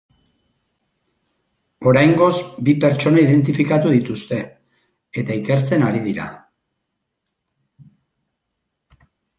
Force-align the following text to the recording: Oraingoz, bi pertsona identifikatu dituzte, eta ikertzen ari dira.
Oraingoz, 1.91 2.29
bi 2.69 2.75
pertsona 2.85 3.21
identifikatu 3.25 3.93
dituzte, 3.97 4.41
eta 5.23 5.39
ikertzen 5.43 5.87
ari 5.91 6.03
dira. 6.11 6.27